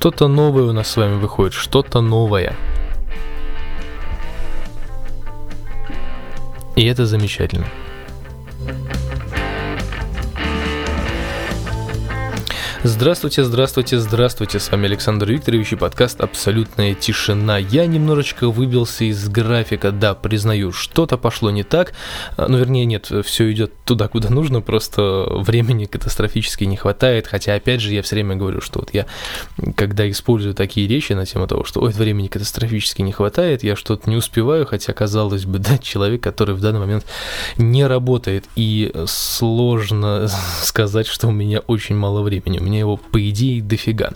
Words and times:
Что-то 0.00 0.28
новое 0.28 0.62
у 0.62 0.72
нас 0.72 0.88
с 0.88 0.96
вами 0.96 1.16
выходит, 1.16 1.52
что-то 1.52 2.00
новое. 2.00 2.56
И 6.74 6.86
это 6.86 7.04
замечательно. 7.04 7.66
Здравствуйте, 12.82 13.44
здравствуйте, 13.44 13.98
здравствуйте. 13.98 14.58
С 14.58 14.70
вами 14.70 14.86
Александр 14.86 15.30
Викторович 15.30 15.74
и 15.74 15.76
подкаст 15.76 16.22
«Абсолютная 16.22 16.94
тишина». 16.94 17.58
Я 17.58 17.84
немножечко 17.84 18.48
выбился 18.48 19.04
из 19.04 19.28
графика, 19.28 19.92
да, 19.92 20.14
признаю, 20.14 20.72
что-то 20.72 21.18
пошло 21.18 21.50
не 21.50 21.62
так. 21.62 21.92
А, 22.38 22.48
ну, 22.48 22.56
вернее, 22.56 22.86
нет, 22.86 23.12
все 23.22 23.52
идет 23.52 23.74
туда, 23.84 24.08
куда 24.08 24.30
нужно, 24.30 24.62
просто 24.62 25.26
времени 25.30 25.84
катастрофически 25.84 26.64
не 26.64 26.78
хватает. 26.78 27.26
Хотя, 27.26 27.54
опять 27.54 27.82
же, 27.82 27.92
я 27.92 28.00
все 28.00 28.14
время 28.14 28.36
говорю, 28.36 28.62
что 28.62 28.78
вот 28.78 28.94
я, 28.94 29.04
когда 29.76 30.10
использую 30.10 30.54
такие 30.54 30.88
речи 30.88 31.12
на 31.12 31.26
тему 31.26 31.46
того, 31.46 31.64
что 31.64 31.82
ой, 31.82 31.92
времени 31.92 32.28
катастрофически 32.28 33.02
не 33.02 33.12
хватает, 33.12 33.62
я 33.62 33.76
что-то 33.76 34.08
не 34.08 34.16
успеваю, 34.16 34.64
хотя, 34.64 34.94
казалось 34.94 35.44
бы, 35.44 35.58
да, 35.58 35.76
человек, 35.76 36.22
который 36.22 36.54
в 36.54 36.62
данный 36.62 36.80
момент 36.80 37.04
не 37.58 37.86
работает, 37.86 38.46
и 38.56 38.90
сложно 39.06 40.30
сказать, 40.62 41.06
что 41.06 41.28
у 41.28 41.30
меня 41.30 41.58
очень 41.58 41.94
мало 41.94 42.22
времени 42.22 42.69
меня 42.70 42.80
его, 42.80 42.96
по 42.96 43.28
идее, 43.28 43.62
дофига. 43.62 44.12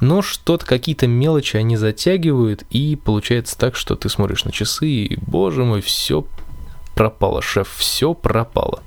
Но 0.00 0.22
что-то, 0.22 0.64
какие-то 0.64 1.06
мелочи 1.06 1.56
они 1.56 1.76
затягивают, 1.76 2.64
и 2.70 2.96
получается 2.96 3.58
так, 3.58 3.76
что 3.76 3.96
ты 3.96 4.08
смотришь 4.08 4.44
на 4.44 4.52
часы, 4.52 4.88
и, 4.88 5.18
боже 5.26 5.64
мой, 5.64 5.80
все 5.80 6.26
пропало, 6.94 7.42
шеф, 7.42 7.74
все 7.76 8.14
пропало. 8.14 8.82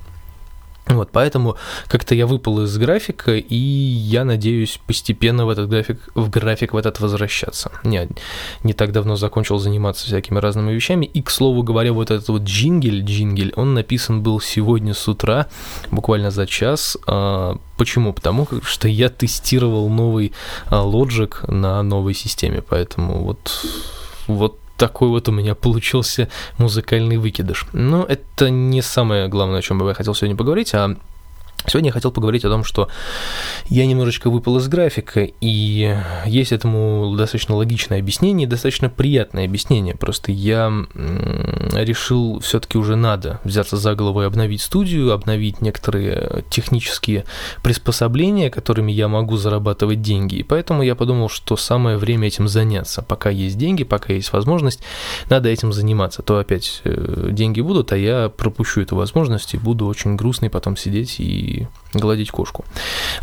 Вот, 0.90 1.10
поэтому 1.12 1.56
как-то 1.86 2.14
я 2.14 2.26
выпал 2.26 2.62
из 2.62 2.76
графика, 2.76 3.36
и 3.36 3.54
я 3.54 4.24
надеюсь 4.24 4.80
постепенно 4.86 5.46
в 5.46 5.48
этот 5.48 5.68
график, 5.68 6.00
в 6.14 6.28
график 6.28 6.72
в 6.72 6.76
этот 6.76 7.00
возвращаться. 7.00 7.70
Не, 7.84 8.08
не 8.64 8.72
так 8.72 8.92
давно 8.92 9.16
закончил 9.16 9.58
заниматься 9.58 10.06
всякими 10.06 10.38
разными 10.38 10.72
вещами, 10.72 11.06
и, 11.06 11.22
к 11.22 11.30
слову 11.30 11.62
говоря, 11.62 11.92
вот 11.92 12.10
этот 12.10 12.28
вот 12.28 12.42
джингель, 12.42 13.04
джингель, 13.04 13.52
он 13.56 13.74
написан 13.74 14.22
был 14.22 14.40
сегодня 14.40 14.94
с 14.94 15.06
утра, 15.08 15.46
буквально 15.90 16.30
за 16.30 16.46
час. 16.46 16.98
А, 17.06 17.56
почему? 17.76 18.12
Потому 18.12 18.48
что 18.62 18.88
я 18.88 19.08
тестировал 19.08 19.88
новый 19.88 20.32
а, 20.66 20.84
Logic 20.84 21.50
на 21.50 21.82
новой 21.82 22.14
системе, 22.14 22.62
поэтому 22.62 23.24
вот 23.24 23.64
вот 24.26 24.58
такой 24.80 25.08
вот 25.08 25.28
у 25.28 25.32
меня 25.32 25.54
получился 25.54 26.28
музыкальный 26.56 27.18
выкидыш. 27.18 27.66
Но 27.74 28.02
это 28.02 28.48
не 28.48 28.80
самое 28.80 29.28
главное, 29.28 29.58
о 29.58 29.62
чем 29.62 29.78
бы 29.78 29.86
я 29.88 29.94
хотел 29.94 30.14
сегодня 30.14 30.36
поговорить, 30.36 30.72
а 30.74 30.96
Сегодня 31.66 31.88
я 31.88 31.92
хотел 31.92 32.10
поговорить 32.10 32.44
о 32.44 32.48
том, 32.48 32.64
что 32.64 32.88
я 33.68 33.86
немножечко 33.86 34.30
выпал 34.30 34.56
из 34.58 34.68
графика, 34.68 35.28
и 35.40 35.96
есть 36.26 36.52
этому 36.52 37.14
достаточно 37.16 37.54
логичное 37.54 38.00
объяснение, 38.00 38.46
достаточно 38.46 38.88
приятное 38.88 39.44
объяснение. 39.44 39.94
Просто 39.94 40.32
я 40.32 40.72
решил, 41.72 42.40
все-таки 42.40 42.78
уже 42.78 42.96
надо 42.96 43.40
взяться 43.44 43.76
за 43.76 43.94
голову 43.94 44.22
и 44.22 44.24
обновить 44.24 44.62
студию, 44.62 45.12
обновить 45.12 45.60
некоторые 45.60 46.44
технические 46.50 47.24
приспособления, 47.62 48.50
которыми 48.50 48.90
я 48.92 49.08
могу 49.08 49.36
зарабатывать 49.36 50.02
деньги. 50.02 50.36
И 50.36 50.42
поэтому 50.42 50.82
я 50.82 50.94
подумал, 50.94 51.28
что 51.28 51.56
самое 51.56 51.96
время 51.96 52.28
этим 52.28 52.48
заняться. 52.48 53.02
Пока 53.02 53.30
есть 53.30 53.58
деньги, 53.58 53.84
пока 53.84 54.12
есть 54.12 54.32
возможность, 54.32 54.80
надо 55.28 55.48
этим 55.48 55.72
заниматься. 55.72 56.22
То 56.22 56.38
опять 56.38 56.80
э, 56.84 57.28
деньги 57.30 57.60
будут, 57.60 57.92
а 57.92 57.98
я 57.98 58.28
пропущу 58.28 58.80
эту 58.80 58.96
возможность 58.96 59.54
и 59.54 59.58
буду 59.58 59.86
очень 59.86 60.16
грустный 60.16 60.50
потом 60.50 60.76
сидеть 60.76 61.20
и 61.20 61.49
гладить 61.92 62.30
кошку. 62.30 62.64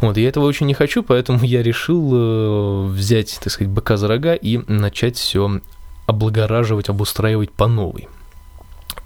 Вот, 0.02 0.18
я 0.18 0.28
этого 0.28 0.46
очень 0.46 0.68
не 0.68 0.74
хочу, 0.74 1.04
поэтому 1.04 1.44
я 1.44 1.64
решил 1.64 2.12
э, 2.14 2.88
взять, 2.88 3.40
так 3.42 3.52
сказать, 3.52 3.72
быка 3.72 3.98
за 3.98 4.08
рога 4.08 4.34
и 4.34 4.60
начать 4.68 5.18
все 5.18 5.62
облагораживать, 6.06 6.90
обустраивать 6.90 7.52
по 7.52 7.68
новой 7.68 8.08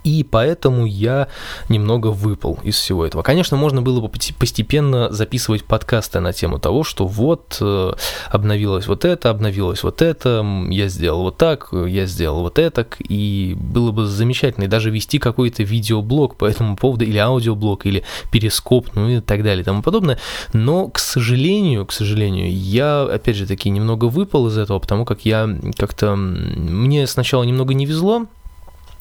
и 0.03 0.23
поэтому 0.23 0.85
я 0.85 1.27
немного 1.69 2.07
выпал 2.07 2.59
из 2.63 2.75
всего 2.75 3.05
этого. 3.05 3.21
Конечно, 3.21 3.57
можно 3.57 3.81
было 3.81 4.01
бы 4.01 4.09
постепенно 4.09 5.11
записывать 5.11 5.63
подкасты 5.63 6.19
на 6.19 6.33
тему 6.33 6.59
того, 6.59 6.83
что 6.83 7.05
вот 7.05 7.57
э, 7.61 7.93
обновилось 8.29 8.87
вот 8.87 9.05
это, 9.05 9.29
обновилось 9.29 9.83
вот 9.83 10.01
это, 10.01 10.45
я 10.69 10.87
сделал 10.87 11.23
вот 11.23 11.37
так, 11.37 11.69
я 11.71 12.05
сделал 12.05 12.41
вот 12.41 12.57
это, 12.59 12.87
и 12.99 13.55
было 13.59 13.91
бы 13.91 14.05
замечательно, 14.05 14.65
и 14.65 14.67
даже 14.67 14.89
вести 14.89 15.19
какой-то 15.19 15.63
видеоблог 15.63 16.35
по 16.35 16.45
этому 16.45 16.75
поводу, 16.75 17.05
или 17.05 17.17
аудиоблог, 17.17 17.85
или 17.85 18.03
перископ, 18.31 18.87
ну 18.95 19.09
и 19.09 19.19
так 19.19 19.43
далее 19.43 19.61
и 19.61 19.65
тому 19.65 19.81
подобное. 19.81 20.17
Но, 20.53 20.87
к 20.87 20.99
сожалению, 20.99 21.85
к 21.85 21.91
сожалению, 21.91 22.51
я, 22.51 23.03
опять 23.03 23.35
же 23.35 23.45
таки, 23.45 23.69
немного 23.69 24.05
выпал 24.05 24.47
из 24.47 24.57
этого, 24.57 24.79
потому 24.79 25.05
как 25.05 25.25
я 25.25 25.49
как-то... 25.77 26.15
Мне 26.15 27.07
сначала 27.07 27.43
немного 27.43 27.73
не 27.73 27.85
везло, 27.85 28.27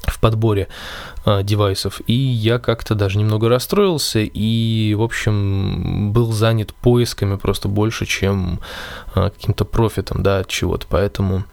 в 0.04 0.18
подборе 0.18 0.68
э, 1.24 1.42
девайсов, 1.42 2.00
и 2.06 2.14
я 2.14 2.58
как-то 2.58 2.94
даже 2.94 3.18
немного 3.18 3.48
расстроился 3.48 4.20
и, 4.20 4.94
в 4.94 5.02
общем, 5.02 6.12
был 6.12 6.32
занят 6.32 6.74
поисками 6.74 7.36
просто 7.36 7.68
больше, 7.68 8.06
чем 8.06 8.60
э, 9.14 9.30
каким-то 9.30 9.64
профитом, 9.64 10.22
да, 10.22 10.38
от 10.38 10.48
чего-то, 10.48 10.86
поэтому 10.88 11.44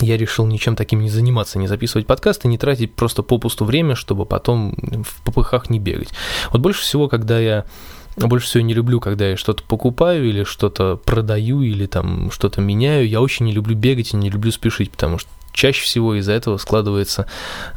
я 0.00 0.16
решил 0.16 0.46
ничем 0.46 0.74
таким 0.74 1.00
не 1.00 1.10
заниматься, 1.10 1.58
не 1.58 1.68
записывать 1.68 2.06
подкасты, 2.06 2.48
не 2.48 2.58
тратить 2.58 2.94
просто 2.94 3.22
попусту 3.22 3.64
время, 3.64 3.94
чтобы 3.94 4.26
потом 4.26 4.74
в 5.04 5.22
попыхах 5.22 5.70
не 5.70 5.78
бегать. 5.78 6.08
Вот 6.50 6.60
больше 6.60 6.82
всего, 6.82 7.08
когда 7.08 7.38
я 7.38 7.64
больше 8.16 8.46
всего 8.46 8.62
не 8.62 8.74
люблю, 8.74 9.00
когда 9.00 9.28
я 9.28 9.36
что-то 9.36 9.62
покупаю 9.62 10.28
или 10.28 10.44
что-то 10.44 10.96
продаю 10.96 11.62
или 11.62 11.86
там 11.86 12.30
что-то 12.30 12.60
меняю. 12.60 13.08
Я 13.08 13.20
очень 13.20 13.46
не 13.46 13.52
люблю 13.52 13.74
бегать 13.74 14.12
и 14.12 14.16
не 14.16 14.28
люблю 14.28 14.52
спешить, 14.52 14.90
потому 14.90 15.18
что 15.18 15.30
чаще 15.52 15.84
всего 15.84 16.14
из-за 16.14 16.32
этого 16.32 16.56
складываются 16.56 17.26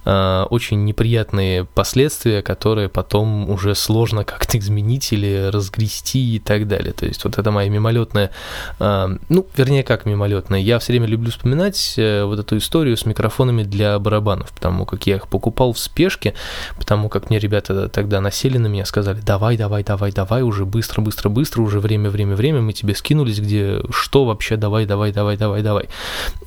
э, 0.06 0.46
очень 0.50 0.84
неприятные 0.86 1.66
последствия, 1.66 2.42
которые 2.42 2.90
потом 2.90 3.50
уже 3.50 3.76
сложно 3.76 4.24
как-то 4.24 4.58
изменить 4.60 5.12
или 5.14 5.50
разгрести 5.52 6.36
и 6.36 6.40
так 6.40 6.68
далее. 6.68 6.94
То 6.94 7.06
есть 7.06 7.24
вот 7.24 7.38
это 7.38 7.52
моя 7.52 7.70
мимолетная, 7.70 8.32
э, 8.80 9.18
ну, 9.30 9.48
вернее, 9.56 9.84
как 9.84 10.06
мимолетная. 10.06 10.60
Я 10.60 10.80
все 10.80 10.94
время 10.94 11.08
люблю 11.08 11.32
вспоминать 11.32 11.96
э, 11.98 12.24
вот 12.24 12.40
эту 12.40 12.58
историю 12.58 12.98
с 12.98 13.06
микрофонами 13.06 13.64
для 13.64 14.00
барабанов, 14.00 14.52
потому 14.52 14.86
как 14.86 15.06
я 15.08 15.16
их 15.16 15.28
покупал 15.28 15.74
в 15.74 15.80
спешке, 15.80 16.34
потому 16.78 17.10
как 17.10 17.30
мне 17.30 17.40
ребята 17.40 17.90
тогда 17.90 18.22
насели 18.22 18.58
на 18.58 18.68
меня, 18.68 18.86
сказали, 18.86 19.20
давай, 19.20 19.58
давай, 19.58 19.84
давай, 19.84 20.12
давай, 20.12 20.42
уже 20.44 20.66
быстро, 20.66 21.02
быстро, 21.02 21.30
быстро, 21.30 21.62
уже 21.62 21.80
время, 21.80 22.10
время, 22.10 22.36
время, 22.36 22.62
мы 22.62 22.74
тебе 22.74 22.96
скинулись, 22.96 23.40
где, 23.40 23.82
что 23.90 24.26
вообще, 24.26 24.56
давай, 24.56 24.86
давай, 24.86 25.12
давай, 25.12 25.38
давай, 25.38 25.62
давай. 25.62 25.90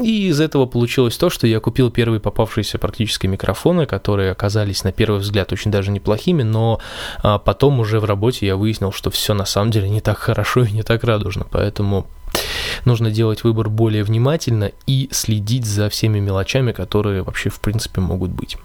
И 0.01 0.29
из 0.29 0.41
этого 0.41 0.67
получилось 0.67 1.18
то, 1.19 1.31
что 1.31 1.47
я 1.47 1.61
купил 1.61 1.91
первые 1.91 2.21
попавшиеся 2.21 2.79
практически 2.79 3.27
микрофоны, 3.27 3.87
которые 3.87 4.31
оказались 4.31 4.85
на 4.85 4.93
первый 4.93 5.21
взгляд 5.21 5.53
очень 5.53 5.71
даже 5.71 5.91
неплохими, 5.91 6.43
но 6.43 6.81
а, 7.23 7.39
потом 7.39 7.81
уже 7.81 8.01
в 8.01 8.05
работе 8.05 8.47
я 8.47 8.57
выяснил, 8.57 8.93
что 8.93 9.11
все 9.11 9.35
на 9.35 9.45
самом 9.45 9.71
деле 9.71 9.89
не 9.89 10.01
так 10.01 10.19
хорошо 10.19 10.65
и 10.65 10.73
не 10.73 10.83
так 10.83 11.05
радужно, 11.05 11.47
поэтому 11.51 12.07
нужно 12.85 13.11
делать 13.11 13.45
выбор 13.45 13.69
более 13.69 14.05
внимательно 14.05 14.73
и 14.87 15.09
следить 15.13 15.67
за 15.67 15.89
всеми 15.89 16.19
мелочами, 16.19 16.73
которые 16.73 17.23
вообще 17.23 17.51
в 17.51 17.61
принципе 17.61 18.01
могут 18.01 18.31
быть. 18.31 18.57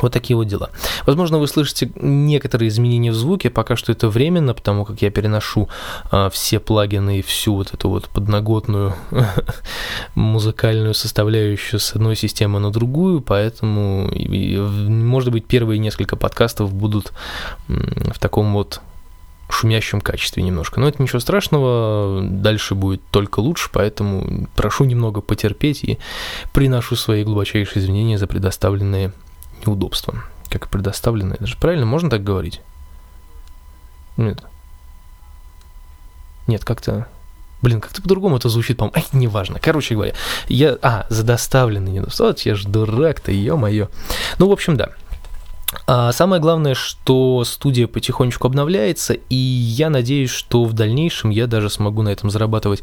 Вот 0.00 0.12
такие 0.12 0.36
вот 0.36 0.46
дела. 0.46 0.70
Возможно, 1.06 1.38
вы 1.38 1.46
слышите 1.46 1.90
некоторые 1.96 2.68
изменения 2.68 3.10
в 3.10 3.14
звуке, 3.14 3.50
пока 3.50 3.76
что 3.76 3.92
это 3.92 4.08
временно, 4.08 4.54
потому 4.54 4.84
как 4.84 5.02
я 5.02 5.10
переношу 5.10 5.68
а, 6.10 6.30
все 6.30 6.60
плагины 6.60 7.18
и 7.18 7.22
всю 7.22 7.54
вот 7.54 7.74
эту 7.74 7.90
вот 7.90 8.08
подноготную 8.08 8.94
музыкальную 10.14 10.94
составляющую 10.94 11.78
с 11.78 11.94
одной 11.94 12.16
системы 12.16 12.58
на 12.58 12.70
другую, 12.70 13.20
поэтому, 13.20 14.10
может 14.10 15.30
быть, 15.30 15.46
первые 15.46 15.78
несколько 15.78 16.16
подкастов 16.16 16.72
будут 16.72 17.12
в 17.68 18.18
таком 18.18 18.54
вот 18.54 18.80
шумящем 19.52 20.00
качестве 20.00 20.42
немножко. 20.42 20.80
Но 20.80 20.88
это 20.88 21.02
ничего 21.02 21.20
страшного, 21.20 22.22
дальше 22.22 22.74
будет 22.74 23.02
только 23.10 23.40
лучше, 23.40 23.68
поэтому 23.72 24.48
прошу 24.56 24.84
немного 24.84 25.20
потерпеть 25.20 25.84
и 25.84 25.98
приношу 26.52 26.96
свои 26.96 27.22
глубочайшие 27.22 27.82
извинения 27.82 28.18
за 28.18 28.26
предоставленные 28.26 29.12
неудобства, 29.66 30.24
как 30.48 30.66
и 30.66 30.68
предоставленные. 30.68 31.36
Это 31.36 31.46
же 31.46 31.56
правильно, 31.56 31.86
можно 31.86 32.10
так 32.10 32.24
говорить? 32.24 32.60
Нет. 34.16 34.42
Нет, 36.46 36.64
как-то... 36.64 37.06
Блин, 37.62 37.80
как-то 37.80 38.02
по-другому 38.02 38.36
это 38.36 38.48
звучит, 38.48 38.76
по-моему. 38.76 38.96
Ай, 38.96 39.06
неважно. 39.12 39.60
Короче 39.60 39.94
говоря, 39.94 40.14
я... 40.48 40.76
А, 40.82 41.06
за 41.08 41.22
доставленный 41.22 41.92
недостаток. 41.92 42.44
Я 42.44 42.56
ж 42.56 42.64
дурак-то, 42.64 43.30
ё-моё. 43.30 43.88
Ну, 44.38 44.48
в 44.48 44.52
общем, 44.52 44.76
да. 44.76 44.90
А 45.86 46.12
самое 46.12 46.40
главное, 46.40 46.74
что 46.74 47.44
студия 47.44 47.86
потихонечку 47.86 48.46
обновляется, 48.46 49.14
и 49.14 49.34
я 49.34 49.90
надеюсь, 49.90 50.30
что 50.30 50.64
в 50.64 50.74
дальнейшем 50.74 51.30
я 51.30 51.46
даже 51.46 51.70
смогу 51.70 52.02
на 52.02 52.10
этом 52.10 52.30
зарабатывать 52.30 52.82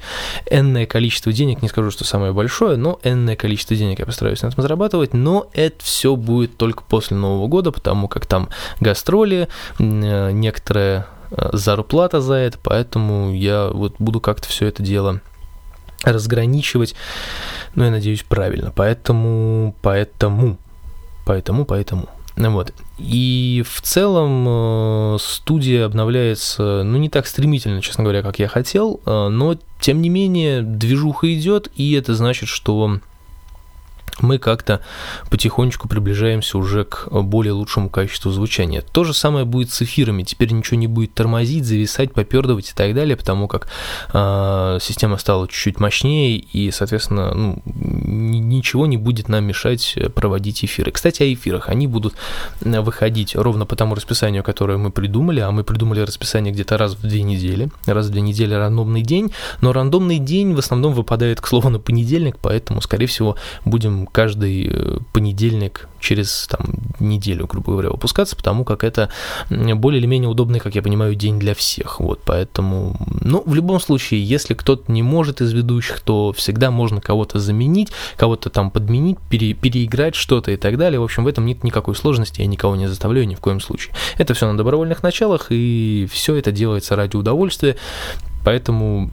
энное 0.50 0.86
количество 0.86 1.32
денег, 1.32 1.62
не 1.62 1.70
скажу, 1.70 1.92
что 1.92 2.04
самое 2.04 2.34
большое, 2.34 2.78
но 2.78 3.00
энное 3.04 3.36
количество 3.36 3.76
денег 3.76 4.00
я 4.00 4.06
постараюсь 4.06 4.42
на 4.42 4.48
этом 4.48 4.62
зарабатывать, 4.62 5.14
но 5.14 5.50
это 5.54 5.84
все 5.84 6.16
будет 6.16 6.58
только 6.58 6.84
после 6.84 7.16
Нового 7.16 7.48
года, 7.48 7.72
потому 7.72 8.08
как 8.08 8.26
там 8.26 8.50
гастроли, 8.80 9.48
э, 9.78 10.32
некоторая 10.32 11.08
э, 11.32 11.50
зарплата 11.54 12.22
за 12.22 12.36
это, 12.36 12.58
поэтому 12.62 13.34
я 13.34 13.70
вот 13.70 13.96
буду 14.00 14.20
как-то 14.20 14.48
все 14.48 14.66
это 14.66 14.82
дело 14.82 15.22
разграничивать, 16.04 16.96
ну, 17.76 17.84
я 17.84 17.92
надеюсь, 17.92 18.24
правильно. 18.24 18.72
Поэтому, 18.72 19.76
поэтому, 19.82 20.58
поэтому, 21.26 21.66
поэтому. 21.66 22.10
Вот. 22.48 22.74
И 22.98 23.64
в 23.70 23.82
целом 23.82 24.46
э, 24.48 25.18
студия 25.20 25.86
обновляется, 25.86 26.84
ну, 26.84 26.98
не 26.98 27.10
так 27.10 27.28
стремительно, 27.28 27.82
честно 27.82 28.06
говоря, 28.06 28.22
как 28.22 28.40
я 28.40 28.48
хотел, 28.48 29.02
э, 29.06 29.28
но, 29.28 29.58
тем 29.82 30.02
не 30.02 30.10
менее, 30.10 30.62
движуха 30.62 31.34
идет, 31.34 31.70
и 31.76 31.94
это 31.94 32.16
значит, 32.16 32.48
что 32.48 33.00
мы 34.22 34.38
как-то 34.38 34.82
потихонечку 35.30 35.88
приближаемся 35.88 36.58
уже 36.58 36.86
к 36.86 37.08
более 37.10 37.54
лучшему 37.54 37.90
качеству 37.90 38.32
звучания. 38.32 38.82
То 38.82 39.04
же 39.04 39.14
самое 39.14 39.46
будет 39.46 39.72
с 39.72 39.82
эфирами. 39.82 40.24
Теперь 40.24 40.52
ничего 40.52 40.78
не 40.78 40.88
будет 40.88 41.14
тормозить, 41.14 41.66
зависать, 41.66 42.14
попердывать 42.14 42.72
и 42.72 42.74
так 42.74 42.94
далее, 42.94 43.16
потому 43.16 43.48
как 43.48 43.68
э, 44.14 44.78
система 44.82 45.18
стала 45.18 45.48
чуть-чуть 45.48 45.80
мощнее, 45.80 46.38
и, 46.38 46.72
соответственно, 46.72 47.34
ну, 47.34 47.62
ничего 47.66 48.86
не 48.86 48.98
будет 48.98 49.30
нам 49.30 49.44
мешать 49.46 49.98
проводить 50.16 50.64
эфиры. 50.64 50.92
Кстати, 50.92 51.24
о 51.24 51.34
эфирах. 51.34 51.70
Они 51.70 51.88
будут 51.88 52.16
выходить 52.62 53.36
ровно 53.36 53.66
по 53.66 53.76
тому 53.76 53.96
расписанию, 53.96 54.44
которое 54.44 54.78
мы 54.78 54.92
придумали, 54.92 55.40
а 55.40 55.52
мы 55.52 55.64
придумали 55.64 56.02
расписание 56.02 56.54
где-то 56.54 56.78
раз 56.78 56.96
в 56.96 57.02
две 57.02 57.24
недели. 57.24 57.70
Раз 57.86 58.08
в 58.08 58.10
две 58.12 58.22
недели 58.22 58.54
рандомный 58.54 59.02
день, 59.02 59.32
но 59.62 59.74
рандомный 59.74 60.20
день 60.20 60.54
в 60.54 60.60
основном 60.60 60.94
выпадает, 60.94 61.42
к 61.42 61.48
слову, 61.48 61.70
на 61.70 61.80
понедельник, 61.80 62.38
поэтому, 62.42 62.82
скорее 62.82 63.08
всего, 63.08 63.38
будем 63.66 64.08
каждый 64.12 64.70
э, 64.72 64.98
понедельник 65.14 65.88
через 66.00 66.48
там, 66.48 66.76
неделю, 67.00 67.48
грубо 67.48 67.72
говоря, 67.74 67.90
выпускаться, 67.90 68.36
потому 68.36 68.64
как 68.64 68.84
это 68.84 69.10
более 69.50 70.00
или 70.00 70.08
менее 70.08 70.30
удобный, 70.30 70.60
как 70.60 70.76
я 70.76 70.82
понимаю, 70.82 71.16
день 71.16 71.40
для 71.40 71.54
всех. 71.54 72.00
Вот, 72.00 72.22
поэтому, 72.26 72.96
ну, 73.22 73.44
в 73.46 73.54
любом 73.54 73.80
случае, 73.80 74.24
если 74.24 74.54
кто-то 74.54 74.92
не 74.92 75.04
может 75.04 75.42
из 75.42 75.52
ведущих, 75.52 76.00
то 76.02 76.32
всегда 76.34 76.72
можно 76.72 77.02
кого-то 77.02 77.40
заменить, 77.40 77.90
кого-то 78.18 78.50
там 78.50 78.72
подменить, 78.72 79.18
пере, 79.30 79.54
переиграть 79.54 80.16
что-то 80.16 80.52
и 80.52 80.58
так 80.58 80.78
далее. 80.78 81.00
В 81.00 81.04
общем, 81.04 81.24
в 81.24 81.28
этом 81.28 81.46
нет 81.46 81.64
никакой 81.64 81.96
сложности, 81.96 82.42
я 82.42 82.48
никого 82.48 82.76
не 82.76 82.88
заставляю 82.88 83.28
ни 83.28 83.36
в 83.36 83.40
коем 83.40 83.60
случае. 83.60 83.94
Это 84.18 84.34
все 84.34 84.50
на 84.50 84.58
добровольных 84.58 85.04
началах, 85.04 85.48
и 85.50 86.08
все 86.12 86.36
это 86.36 86.52
делается 86.52 86.96
ради 86.96 87.16
удовольствия, 87.16 87.76
поэтому... 88.44 89.12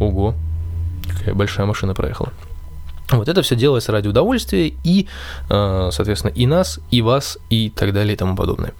Ого, 0.00 0.34
какая 1.06 1.34
большая 1.34 1.66
машина 1.66 1.94
проехала. 1.94 2.32
Вот 3.20 3.28
это 3.28 3.42
все 3.42 3.56
делается 3.56 3.92
ради 3.92 4.08
удовольствия 4.08 4.72
и, 4.84 5.08
э, 5.48 5.88
соответственно, 5.92 6.32
и 6.32 6.46
нас, 6.46 6.80
и 6.90 7.02
вас, 7.02 7.38
и 7.48 7.70
так 7.70 7.92
далее, 7.92 8.14
и 8.14 8.16
тому 8.16 8.36
подобное. 8.36 8.74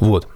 Вот. 0.00 0.28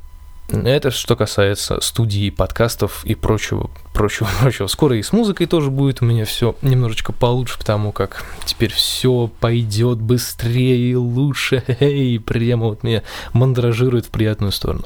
Это 0.53 0.91
что 0.91 1.15
касается 1.15 1.81
студии, 1.81 2.31
подкастов 2.31 3.05
и 3.05 3.15
прочего, 3.15 3.71
прочего, 3.93 4.29
прочего. 4.41 4.67
Скоро 4.67 4.97
и 4.97 5.03
с 5.03 5.13
музыкой 5.13 5.47
тоже 5.47 5.71
будет 5.71 6.03
у 6.03 6.05
меня 6.05 6.25
все 6.25 6.57
немножечко 6.63 7.13
получше, 7.13 7.59
потому 7.59 7.93
как 7.93 8.25
теперь 8.45 8.73
все 8.73 9.31
пойдет 9.41 9.99
быстрее 9.99 10.91
и 10.91 10.95
лучше. 10.95 11.63
Эй, 11.81 12.19
прямо 12.19 12.69
вот 12.69 12.83
меня 12.83 13.03
мандражирует 13.33 14.07
в 14.07 14.11
приятную 14.11 14.53
сторону. 14.53 14.85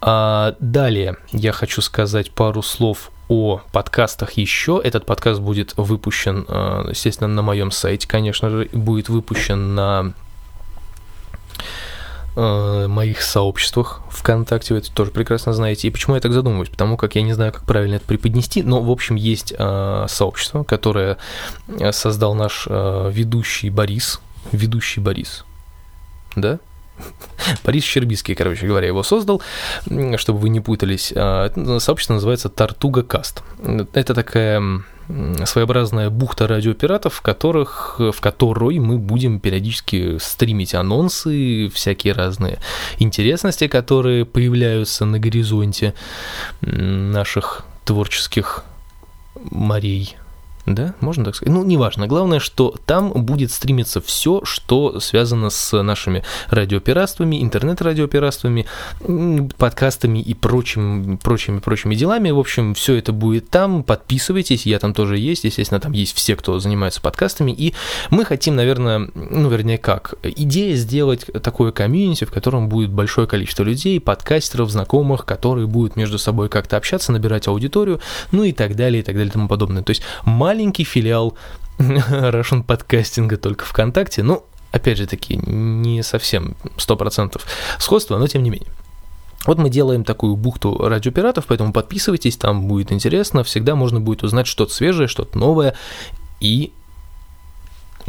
А, 0.00 0.56
далее 0.58 1.16
я 1.32 1.52
хочу 1.52 1.82
сказать 1.82 2.32
пару 2.32 2.62
слов 2.62 3.10
о 3.30 3.62
подкастах 3.70 4.32
еще. 4.32 4.80
Этот 4.82 5.06
подкаст 5.06 5.40
будет 5.40 5.74
выпущен, 5.76 6.44
э, 6.48 6.86
естественно, 6.90 7.28
на 7.28 7.42
моем 7.42 7.70
сайте, 7.70 8.08
конечно 8.08 8.50
же, 8.50 8.68
будет 8.72 9.08
выпущен 9.08 9.76
на 9.76 10.12
э, 12.34 12.86
моих 12.88 13.22
сообществах 13.22 14.02
ВКонтакте, 14.10 14.74
вы 14.74 14.80
это 14.80 14.92
тоже 14.92 15.12
прекрасно 15.12 15.52
знаете. 15.52 15.86
И 15.86 15.92
почему 15.92 16.16
я 16.16 16.20
так 16.20 16.32
задумываюсь? 16.32 16.70
Потому 16.70 16.96
как 16.96 17.14
я 17.14 17.22
не 17.22 17.32
знаю, 17.32 17.52
как 17.52 17.62
правильно 17.62 17.94
это 17.94 18.04
преподнести, 18.04 18.64
но, 18.64 18.82
в 18.82 18.90
общем, 18.90 19.14
есть 19.14 19.54
э, 19.56 20.06
сообщество, 20.08 20.64
которое 20.64 21.16
создал 21.92 22.34
наш 22.34 22.66
ведущий 22.66 23.70
Борис, 23.70 24.20
ведущий 24.50 25.00
Борис, 25.00 25.44
да? 26.34 26.58
Борис 27.64 27.84
Щербицкий, 27.84 28.34
короче 28.34 28.66
говоря, 28.66 28.86
его 28.86 29.02
создал, 29.02 29.42
чтобы 30.16 30.38
вы 30.38 30.48
не 30.48 30.60
путались. 30.60 31.12
А, 31.14 31.52
сообщество 31.78 32.14
называется 32.14 32.48
Тартуга 32.48 33.02
Каст. 33.02 33.42
Это 33.92 34.14
такая 34.14 34.82
своеобразная 35.44 36.10
бухта 36.10 36.46
радиопиратов, 36.46 37.14
в, 37.14 37.20
которых, 37.20 37.96
в 37.98 38.20
которой 38.20 38.78
мы 38.78 38.98
будем 38.98 39.40
периодически 39.40 40.18
стримить 40.18 40.74
анонсы, 40.74 41.68
всякие 41.74 42.12
разные 42.12 42.58
интересности, 42.98 43.66
которые 43.66 44.24
появляются 44.24 45.04
на 45.04 45.18
горизонте 45.18 45.94
наших 46.60 47.64
творческих 47.84 48.64
морей 49.50 50.16
да, 50.74 50.94
можно 51.00 51.24
так 51.24 51.34
сказать. 51.34 51.54
Ну, 51.54 51.64
неважно. 51.64 52.06
Главное, 52.06 52.38
что 52.38 52.74
там 52.86 53.12
будет 53.12 53.50
стримиться 53.50 54.00
все, 54.00 54.42
что 54.44 55.00
связано 55.00 55.50
с 55.50 55.82
нашими 55.82 56.22
радиопиратствами, 56.48 57.42
интернет-радиопиратствами, 57.42 58.66
подкастами 59.58 60.20
и 60.20 60.34
прочим, 60.34 61.18
прочими, 61.18 61.58
прочими 61.58 61.94
делами. 61.94 62.30
В 62.30 62.38
общем, 62.38 62.74
все 62.74 62.94
это 62.94 63.12
будет 63.12 63.50
там. 63.50 63.82
Подписывайтесь, 63.82 64.66
я 64.66 64.78
там 64.78 64.94
тоже 64.94 65.18
есть. 65.18 65.44
Естественно, 65.44 65.80
там 65.80 65.92
есть 65.92 66.16
все, 66.16 66.36
кто 66.36 66.58
занимается 66.58 67.00
подкастами. 67.00 67.52
И 67.52 67.74
мы 68.10 68.24
хотим, 68.24 68.56
наверное, 68.56 69.10
ну, 69.14 69.48
вернее, 69.48 69.78
как, 69.78 70.14
идея 70.22 70.76
сделать 70.76 71.26
такое 71.42 71.72
комьюнити, 71.72 72.24
в 72.24 72.32
котором 72.32 72.68
будет 72.68 72.90
большое 72.90 73.26
количество 73.26 73.62
людей, 73.62 74.00
подкастеров, 74.00 74.70
знакомых, 74.70 75.24
которые 75.24 75.66
будут 75.66 75.96
между 75.96 76.18
собой 76.18 76.48
как-то 76.48 76.76
общаться, 76.76 77.12
набирать 77.12 77.48
аудиторию, 77.48 78.00
ну 78.30 78.44
и 78.44 78.52
так 78.52 78.76
далее, 78.76 79.00
и 79.00 79.02
так 79.02 79.14
далее, 79.14 79.30
и 79.30 79.32
тому 79.32 79.48
подобное. 79.48 79.82
То 79.82 79.90
есть 79.90 80.02
маленький 80.24 80.59
филиал 80.84 81.36
Russian 81.78 82.62
подкастинга 82.62 83.36
только 83.36 83.64
ВКонтакте. 83.64 84.22
Ну, 84.22 84.44
опять 84.72 84.98
же 84.98 85.06
таки, 85.06 85.36
не 85.36 86.02
совсем 86.02 86.56
100% 86.76 87.40
сходства, 87.78 88.18
но 88.18 88.26
тем 88.26 88.42
не 88.42 88.50
менее. 88.50 88.70
Вот 89.46 89.58
мы 89.58 89.70
делаем 89.70 90.04
такую 90.04 90.36
бухту 90.36 90.76
радиопиратов, 90.76 91.46
поэтому 91.46 91.72
подписывайтесь, 91.72 92.36
там 92.36 92.68
будет 92.68 92.92
интересно, 92.92 93.42
всегда 93.42 93.74
можно 93.74 93.98
будет 93.98 94.22
узнать 94.22 94.46
что-то 94.46 94.74
свежее, 94.74 95.08
что-то 95.08 95.38
новое, 95.38 95.74
и 96.40 96.72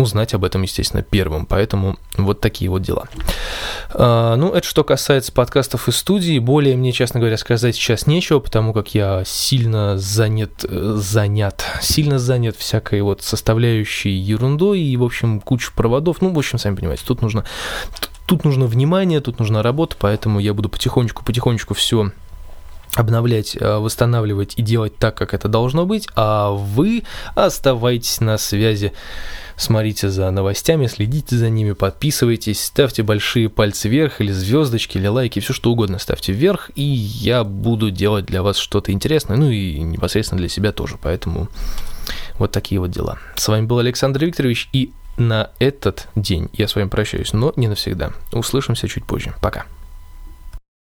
узнать 0.01 0.33
об 0.33 0.43
этом, 0.43 0.61
естественно, 0.63 1.03
первым. 1.03 1.45
Поэтому 1.45 1.97
вот 2.17 2.41
такие 2.41 2.69
вот 2.69 2.81
дела. 2.81 3.07
А, 3.89 4.35
ну, 4.35 4.51
это 4.51 4.67
что 4.67 4.83
касается 4.83 5.31
подкастов 5.31 5.87
и 5.87 5.91
студии. 5.91 6.39
Более 6.39 6.75
мне, 6.75 6.91
честно 6.91 7.19
говоря, 7.19 7.37
сказать 7.37 7.75
сейчас 7.75 8.07
нечего, 8.07 8.39
потому 8.39 8.73
как 8.73 8.93
я 8.93 9.23
сильно 9.25 9.97
занят, 9.97 10.65
э, 10.67 10.93
занят, 10.97 11.65
сильно 11.81 12.19
занят 12.19 12.55
всякой 12.55 13.01
вот 13.01 13.21
составляющей 13.21 14.11
ерундой 14.11 14.81
и, 14.81 14.97
в 14.97 15.03
общем, 15.03 15.39
кучу 15.39 15.73
проводов. 15.75 16.21
Ну, 16.21 16.33
в 16.33 16.37
общем, 16.37 16.57
сами 16.57 16.75
понимаете, 16.75 17.03
тут 17.05 17.21
нужно, 17.21 17.45
тут 18.25 18.43
нужно 18.43 18.65
внимание, 18.65 19.21
тут 19.21 19.39
нужна 19.39 19.61
работа, 19.63 19.95
поэтому 19.99 20.39
я 20.39 20.53
буду 20.53 20.69
потихонечку-потихонечку 20.69 21.73
все 21.73 22.11
обновлять, 22.95 23.55
э, 23.59 23.77
восстанавливать 23.77 24.53
и 24.57 24.61
делать 24.61 24.95
так, 24.97 25.15
как 25.15 25.33
это 25.33 25.47
должно 25.47 25.85
быть, 25.85 26.07
а 26.15 26.51
вы 26.51 27.03
оставайтесь 27.35 28.19
на 28.19 28.37
связи 28.37 28.93
смотрите 29.61 30.09
за 30.09 30.29
новостями, 30.31 30.87
следите 30.87 31.37
за 31.37 31.49
ними, 31.49 31.73
подписывайтесь, 31.73 32.63
ставьте 32.63 33.03
большие 33.03 33.49
пальцы 33.49 33.89
вверх 33.89 34.19
или 34.19 34.31
звездочки, 34.31 34.97
или 34.97 35.07
лайки, 35.07 35.39
все 35.39 35.53
что 35.53 35.71
угодно 35.71 35.99
ставьте 35.99 36.33
вверх, 36.33 36.71
и 36.75 36.81
я 36.81 37.43
буду 37.43 37.91
делать 37.91 38.25
для 38.25 38.43
вас 38.43 38.57
что-то 38.57 38.91
интересное, 38.91 39.37
ну 39.37 39.49
и 39.49 39.79
непосредственно 39.79 40.39
для 40.39 40.49
себя 40.49 40.71
тоже, 40.71 40.97
поэтому 41.01 41.47
вот 42.37 42.51
такие 42.51 42.81
вот 42.81 42.91
дела. 42.91 43.19
С 43.35 43.47
вами 43.47 43.65
был 43.65 43.79
Александр 43.79 44.25
Викторович, 44.25 44.69
и 44.73 44.91
на 45.17 45.51
этот 45.59 46.07
день 46.15 46.49
я 46.53 46.67
с 46.67 46.75
вами 46.75 46.89
прощаюсь, 46.89 47.33
но 47.33 47.53
не 47.55 47.67
навсегда. 47.67 48.11
Услышимся 48.31 48.87
чуть 48.87 49.05
позже. 49.05 49.33
Пока. 49.41 49.65